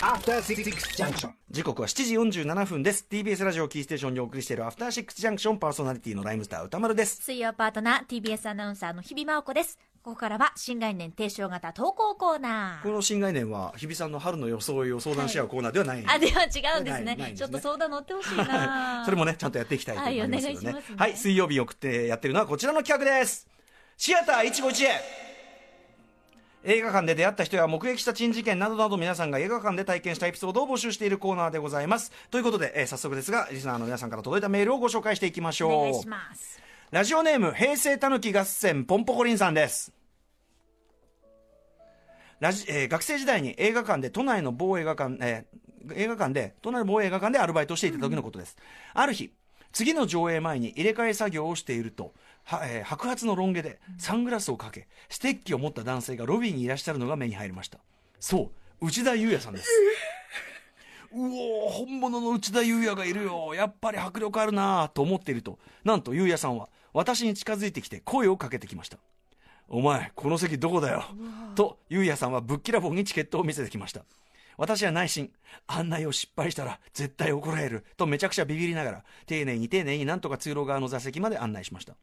[0.00, 1.30] After Six Junction.
[1.50, 3.06] 時刻は7時47分です。
[3.10, 7.22] TBS ラジオキーステーションにお送りしているアフターシックスジャンクションパーソナリティのライムスター歌丸です。
[7.22, 9.78] 水曜パートナー TBS アナウンサーの日々真央子です。
[10.02, 12.82] ここからは新概念提唱型投稿コーナー。
[12.82, 17.16] この新概念は日比さんの春の装いを相談し合うコーナーではない、あでは違うんですね。
[17.16, 17.32] ね。
[17.34, 19.04] ちょっと相談乗ってほしいな。
[19.06, 20.72] それもねちゃんとやっていきたいと思いますけどね。
[20.72, 23.48] はいはい水曜日送ってやってるのはこちらの企画です。
[23.96, 25.27] シアター一期一会
[26.64, 32.10] 映画館で出会った人や目撃した珍事件などなど皆さんが映画館で体験したエピソードを募集しているコーナーでございます。
[32.30, 35.72] ということで、えー早速ですがリスナーの皆さんから届いたメールをご紹介していきましょう。
[35.72, 36.60] お願いします
[36.90, 39.92] ラジオネーム平成たぬき合戦ポンポコリンさんです。
[42.40, 48.56] ラジ、えー学生時代に映画館で都内の某映画館、えー映画館で都内の某映画館でアルバイトしていた時のことです、
[48.92, 49.32] ある日
[49.72, 52.12] 次の上映前に入れ替え作業をしていると
[52.44, 57.78] は、えー白髪のロン毛でサングラスをかけステッキを持った男性がロビーにいらっしゃるのが目に入りました。
[58.20, 58.50] そ
[58.80, 59.68] う内田裕也さんです。
[61.12, 63.54] うおー本物の内田裕也がいるよ。
[63.54, 65.58] やっぱり迫力あるなぁと思っていると。
[65.84, 68.98] なんと裕也さんは私に近づいてきて声をかけてきました。
[69.68, 71.04] お前この席どこだよ？
[71.54, 74.02] と裕也さんはぶっきらぼうにチケットを見せてきました。
[74.58, 75.30] 私は内心
[75.68, 81.94] 案内を失敗したら絶対怒られるとめちゃくちゃビビりながら丁寧に丁寧になんとか通路側の座席まで案内しました。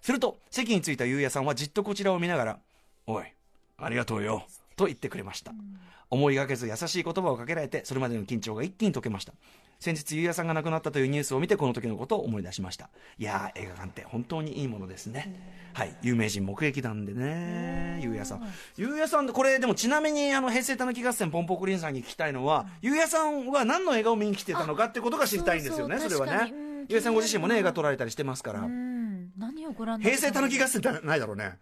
[0.00, 2.58] すると席に着いた裕也さんはじっとこちらを見ながら
[3.06, 3.24] 「おい
[3.76, 4.46] ありがとうよ」
[4.78, 5.52] と言ってくれました、
[6.08, 9.34] 思いがけず優しい言葉をかけられてそれまでの緊張が一気に解けました。
[9.80, 12.90] 先日ゆうやさんが亡くなったというニュースを見てこの時のことを思い出しました。
[13.16, 15.70] いやー映画館って本当にいいものですね。
[15.74, 15.96] はい。
[16.02, 18.42] 有名人目撃談でねゆうやさん。
[18.76, 26.48] ゆうやさんこれでもちなみにあの平成たぬき合戦ポンポコリンさんに聞きたいのはゆうやさんは何の映画を見に来てたのかってことが知りたいんですよねそれはね。
[26.48, 28.60] そうんゆうやさんご自身もね映画撮られたりしてますから。
[28.62, 29.30] うん。
[29.38, 31.58] 何をご覧平成たぬき合戦戦ってないだろうね。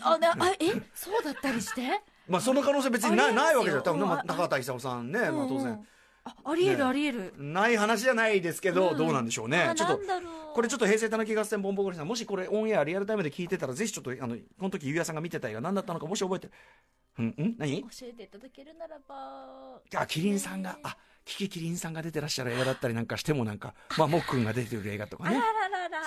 [0.00, 1.82] あなあえそうだったりして？
[2.28, 4.26] まあその可能性別にないないわけじゃ多分ねまあうん。
[4.26, 5.86] 高畑勲さんねまあ当然うんうん。
[6.24, 6.84] あありえるね。
[6.84, 7.34] ありえる。
[7.38, 8.96] ない話じゃないですけど、うん。
[8.96, 9.60] どうなんでしょうね。
[9.62, 10.00] あちょっと
[10.54, 16.52] これちょっと平成たぬき合戦ボンボコリさんもしこれオンエアリアルタイムで聞いてたらぜひちょっとあのこの時ゆうやさんが見てた映画何だったのかもし覚えてる。
[17.18, 17.54] うんん？
[17.58, 17.82] 何？
[17.82, 19.80] 教えていただけるならば。
[19.96, 25.40] あキリンさんがあキキキリンさんが出てらっしゃる映画だったりなんかしてもなんか まあもっくんが出てる映画とかね。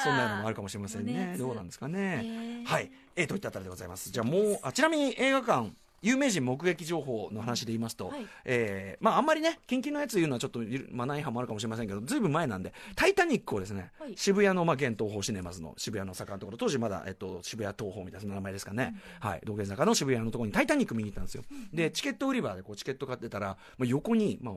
[0.04, 1.14] そんなのもあるかもしれませんね。
[1.14, 1.36] ね。
[1.38, 2.22] どうなんですかね。
[2.24, 2.92] へーはい。
[3.18, 4.12] えーといったあたりでございます。
[4.12, 5.72] じゃあもうあちなみに映画館
[6.02, 8.26] 有名人目撃情報の話で言いますと、はい。
[8.46, 10.60] えーまああんまりね近々のやつ言うのはちょっと
[10.92, 14.14] マナー違反もあるかもしれませんけどずいぶん前なんで「タイタニック」をですね、はい。
[14.16, 19.42] 渋谷の、まあ、現東宝シネマズの渋谷の坂のところ当時まだ、えっと、渋谷東宝みたいな名前ですかね、はい。
[19.46, 24.56] 道玄坂の渋谷のところに「タイタニック」見に行ったんですよ、でチケット売り場でこうチケット買ってたら、まあ、横に、まあ、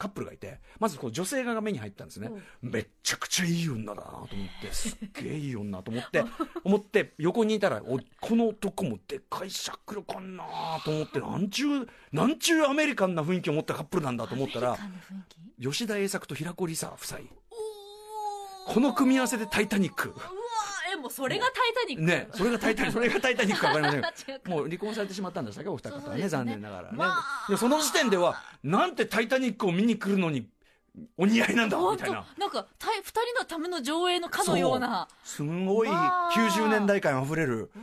[0.00, 2.30] カップルがいてまずこう女性側が目に入ったんですね、
[2.62, 4.28] めっちゃくちゃいい女だなと思っ
[4.62, 6.24] て すっげえいい女と思って
[6.64, 10.44] 思って横にいたらおこの男もでっかいしゃくるかんな
[10.86, 14.78] と思ってなんちゅうなんちゅうアメリカンな雰囲気を持ったカップルなんだと思ったら
[15.60, 17.20] 吉田栄作と平子梨沙夫妻。
[18.66, 20.14] この組み合わせで「タイタニック」
[21.00, 26.22] もうそれが「タイタニック」ねそれが「タイタニック」 それが「タイタニック」か分かりません もう離婚されてしまったんでしたっけお二方はね。
[26.22, 27.50] ね残念ながらね、まあ。
[27.50, 30.48] でその時点ではなんて「タイタニック」を見に来るのに
[31.16, 32.26] お似合いなんだみたいな。
[32.36, 34.78] なんか二人のための上映のかのよう。
[34.78, 37.78] なすんごいわー90年代感あふれるう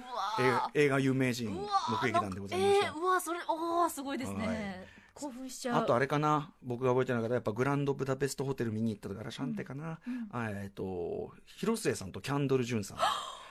[0.74, 2.88] 映画有名人目撃談でございました。
[2.88, 5.82] えー、うわそれおおすごいですね、はい興奮しちゃう。
[5.82, 6.52] あとあれかな。
[6.64, 10.00] 僕が覚えてない方やっぱグランドブダペストホテル見に行ったからシャンテかな、
[10.32, 12.98] あえっ、と広末さんとキャンドル・ジュンさん。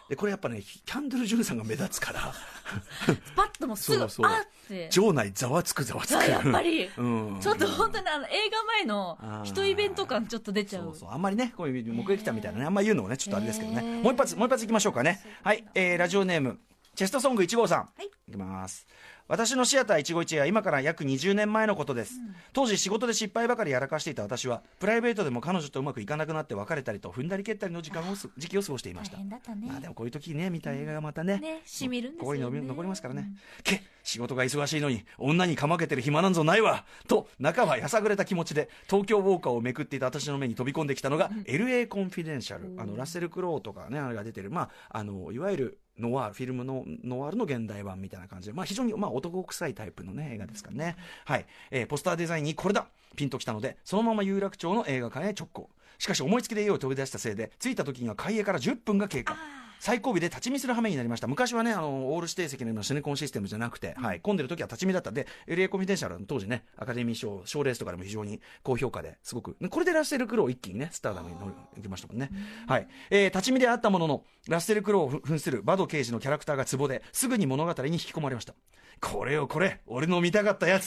[0.09, 2.32] でこれやっぱねキャンドル・ジュンさんが目立つから。
[3.04, 4.27] スパッともうすぐそうそう。
[4.27, 4.88] あって。
[4.91, 6.19] 場内ざわつくざわつく。
[6.19, 6.88] あやっぱり。
[6.97, 9.47] うん、ちょっと本当にあの映画前のあー。
[9.47, 10.84] 一イベント感ちょっと出ちゃう。
[10.84, 11.10] そうそう。
[11.10, 13.78] あんまりねこういう目撃者みたいなねあんま言うのもねちょっとあれですけどね。
[13.78, 14.03] へー。
[14.03, 15.21] もう一発もう一発いきましょうかね。
[15.43, 16.60] はい、えー、ラジオネーム
[16.97, 18.07] チェストソング1号さん、はい。
[18.07, 18.87] いきます。
[19.29, 22.15] 私のシアター一期一会は今から約20年前のことです、
[22.53, 29.27] 当時仕事で失敗ばかりやらかしていた私はプライベートでも彼女とうまくいかなくなって別れたりと踏んだり蹴ったりの時間をす時期を過ごしていま大したね、
[29.67, 32.39] まあでもこういう時にね見た映画がまたね、ねしみるんですよね。
[32.39, 33.33] 心に残りますからね、
[33.65, 36.84] け仕事が忙しいのに女にかまけてる暇なんぞないわ。
[37.09, 44.53] と半ばやさぐれた気持ちで東京ウォーカーをめくっていた私の目に飛び込んできたのが、LA コンフィデンシャルあのラッセル・クロウとかねあれが出てる。
[44.53, 51.47] まああのいわゆるノワールフィルムのノワールの現代版みたいな感じで、まあ、非常に、まあ、男臭いタイプの、ね、映画ですからね、はい。
[51.71, 52.87] えーポスターデザインにこれだ。
[53.15, 55.71] ピンときたのでそのまま有楽町の映画館へ直行。
[55.98, 59.34] しかし思いつきで家を飛び出したせいで着いた時には開営から10分が経過
[59.78, 61.27] 最後尾で立ち見する羽目になりました。
[61.27, 65.11] 昔はねあのオール指定席のようなシネコンシステムじゃなくて、はい、混んでる時は立ち見だった。
[65.11, 69.57] んで LA コンフィデンシャルの当時ねアカデミー賞賞レースとかでも非常に高評価ですごく。
[69.71, 72.31] これでラッセル・クロウ一気にねスターダムに乗りましたもんね、
[72.67, 72.89] はい。
[73.11, 78.55] えー立ち見であったもののラッセル・クロウを扮するバド刑事のキャラクターがツボですぐに物語に引き込まれました。
[79.01, 80.87] これよこれ俺の見たかったやつ。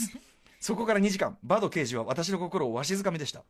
[0.60, 3.44] そこから2時間バド刑事は私の心をわしづかみでした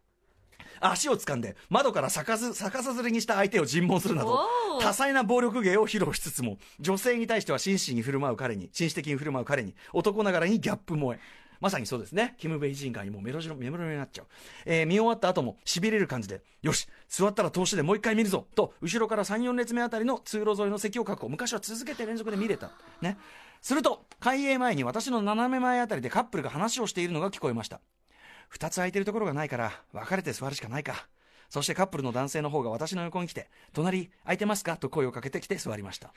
[0.81, 4.39] 足を掴んで窓から逆ず逆さずれにした相手を尋問するなど
[4.81, 11.19] 多彩な暴力芸を披露しつつも女性に対しては真摯に振る舞う彼に紳士的に振る舞う彼に男ながらにギャップ萌え
[11.59, 12.35] まさにそうですね。
[12.37, 14.27] キム・ベイジンガーにもうメロジロメロメロになっちゃう。
[14.65, 21.29] えー見終わった後も痺れる感じで、よし、座ったら通しでもう一回見るぞと、後ろから3、4列目あたりの通路沿いの席を確保。
[21.29, 22.71] 昔は続けて連続で見れた。
[23.01, 23.17] ね。
[23.61, 27.81] すると、開演前に私の斜め前あたりでカップルが話をしているのが聞こえました。
[28.49, 31.07] 二つ空いてるところがないから、別れて座るしかないか。
[31.49, 34.77] そしてカップルの男性の方が私の横に来て、隣空いてますか？
[34.77, 36.13] と声をかけてきて座りました。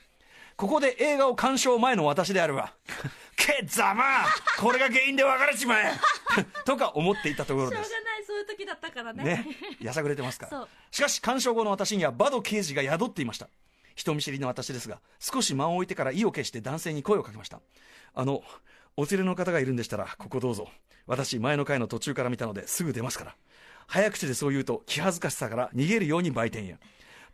[0.55, 2.73] ここで映画を鑑賞前の私であるわ。
[3.35, 4.03] けざま
[4.59, 5.91] これが原因で別れちまえ
[6.63, 7.83] とか思っていたところです。
[7.83, 9.47] しょうがないそういう時だったからねね。
[9.81, 10.67] やさぐれてますから。
[10.91, 13.49] しかし鑑賞後の私にはバド刑事が宿っていました。
[13.95, 17.59] 人見知りの私ですが、少し間を置いてから意を決して男性に声をかけました。
[18.13, 18.43] あの、
[18.95, 20.67] お連れの方がいるんでしたら、ここどうぞ。
[21.07, 23.35] 私、前の回の途中から見たのですぐ出ますから。
[23.87, 26.77] 早口でそう言うと、気恥ずかしさから逃げるように売店へ。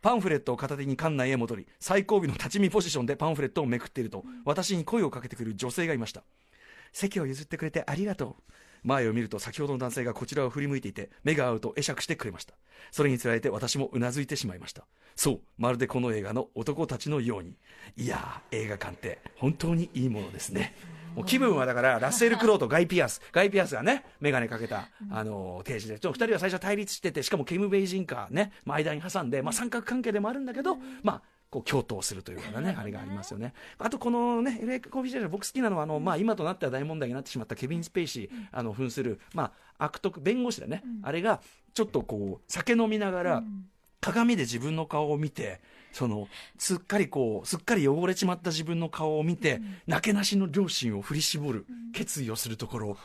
[0.00, 6.22] パンフレットを片手に館内へ戻り、最後尾の立ち見ポジションでパンフレットをめくっていると、私に声をかけてくる女性がいました。
[6.92, 8.52] 席を譲ってくれてありがとう。
[8.82, 12.54] 前を見ると先ほどの男性がこちらを振り向いていて、目が合うと会釈してくれました。
[12.90, 14.86] それにつられて私もうなずいてしまいました。
[15.16, 17.54] そう、まるでこの映画の男たちのように。
[17.96, 20.74] いやー、映画館って本当にいいものですね。
[21.14, 23.20] もう気分はだから、ラッセル・クロウとガイ・ピアス。
[23.32, 25.98] ガイ・ピアスがね、メガネかけた、あのー、刑事で。
[25.98, 33.54] ちょっと二人は最初対立してて、しかもキム・ベイシンガーね、まあ、間に挟んで、まあ、三角関係でもあるんだけど、まあ、こう共闘するというようなね、あれがありますよね。
[33.78, 40.84] あとこのね、LA コンフィデンシャル僕好きなのは、あの、まあ今となっては大問題になってしまったケビン・スペイシー、あの、扮する、まあ悪徳、弁護士だね。
[41.02, 41.40] あれが、
[41.74, 43.42] ちょっとこう、酒飲みながら、
[44.00, 45.60] 鏡で自分の顔を見て、
[45.92, 46.28] その、
[46.58, 52.96] すっかりこう、すっかり汚れちまった自分の顔を見て、なけなしの両親を振り絞る、決意をするところ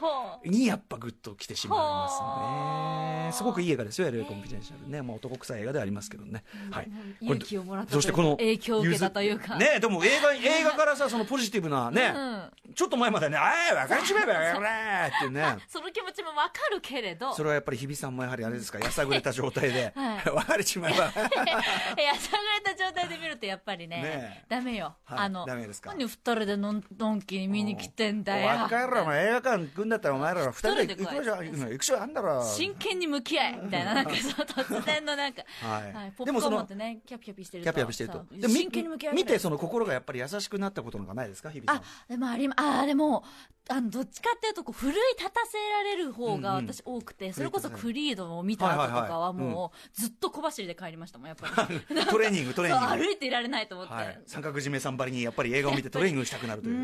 [0.43, 3.31] にやっぱグッと来てしまいますね。
[3.33, 5.01] すごくいい映画ですよ、LA コンフィデンシャルね。
[5.01, 6.43] まあ男臭い映画ではありますけどね。
[6.71, 6.85] はい。
[6.85, 9.55] これ勇気をもらったそしてこの影響を受けたというか。
[9.57, 12.73] ねでも映画映画からさそのポジティブなね、うん。
[12.75, 14.69] ちょっと前までね「あい別れちまえばよれ!」
[15.09, 15.57] ってね。
[15.67, 17.33] その気持ちもわかるけれど。
[17.33, 19.91] それはやっぱり日比さんもやはりあれですかやさぐれた状態で。
[19.95, 20.99] はい「別れちまえば」い
[22.03, 24.45] や、下がれた状態で見るとやっぱりね、ねえ。
[24.49, 24.95] ダメよ。
[25.05, 25.89] はいあの、ダメですか？
[25.91, 28.65] 何二人でのんドンキに見に来てんだよ。
[28.65, 32.01] お前らお前映画館行くんだったらお前ら二人で行くじゃん行くしょ？
[32.01, 36.11] あんだろ真剣に向き合えみたいな、なんかその突然のなんか、はい。
[36.17, 38.25] ポップコーン持ってね、キャピキャピしてるキャピキャピしてると。
[38.31, 41.49] で真剣に向き合え見てその心がやっぱり優しくなったことなんかないですか？
[41.49, 41.77] 日比さん。
[41.77, 43.23] あ、でもありま、あーでも、
[43.67, 46.57] あの、どっちかっていうと、こう、奮い立たせられる方がうん。
[46.59, 51.79] うん私多くて、それこそクリードを見た後とかはもう、ずっと小走りで帰りましたもん、やっぱり。
[52.05, 53.05] トレーニングトレーそう、ニング。
[53.05, 53.93] 歩いていられないと思って。
[53.93, 56.79] はい、三角締めさんばりにやっぱり映画を見てトレーニングしたくなるとういう。
[56.79, 56.81] ん。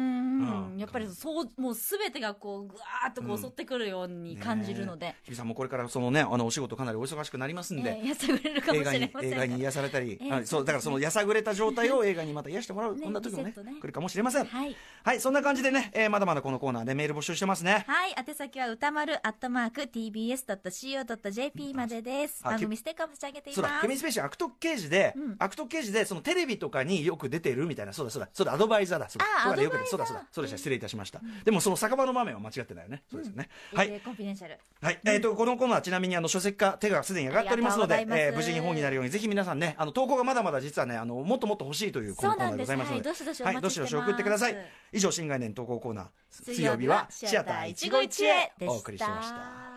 [0.72, 0.78] うん。
[0.78, 9.34] やっぱりそうもうすべてがこうぐわーっとこう襲ってくるように感じるので、ねえ日比さんもこれからそのね、あのお仕事かなりお忙しくなりますんで、えーやさぐれるかもしれません。
[9.34, 10.34] 映画に癒されたり、ええ。
[10.34, 13.76] あそうだからそのやさぐれた状態を映画にまた癒してもらう、 ねこんな時もねね。
[13.80, 14.46] 来るかもしれません。
[14.46, 17.86] はい、はい、そんな感じでね、えーまだまだこのコーナーでメール募集してますね。
[17.88, 22.42] はい、宛先は宇多丸アットマーク tbs.co.jp までです。
[22.44, 23.82] あ番組ステッカーも差し上げています。
[23.82, 25.36] ケビン・スペイシー悪徳刑事で、うん。
[25.40, 31.22] 悪徳刑事で、そのテレビとかによく出てるみたいな、そうだそうだ、そうだ、アドバイザーだ、そうだ、あそうだよくそうだそうだ、そうでした、失礼いたしました。
[31.46, 33.04] でもその酒場の場面は間違ってないよね。
[33.10, 33.50] そうですよね。
[33.74, 33.88] はい。
[33.90, 34.60] えーコンフィデンシャル。
[34.82, 44.58] はい、えっ、と、このコーナーはちなみにあの書籍化の手がすでに上がっておりますので、えー無事に本になるようにぜひ皆さんね、あの投稿がまだまだ実はね、あのもっともっと欲しいというコーナーでございますので、はいどしどしおはい、どしどし送ってください。
[44.92, 48.52] 以上新概念投稿コーナー、水曜日はシアター一期一会。
[48.68, 49.72] お送りしました。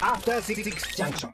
[0.00, 1.32] After Six Junction.